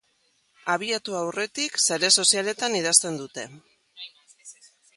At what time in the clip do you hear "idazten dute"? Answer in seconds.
2.81-3.47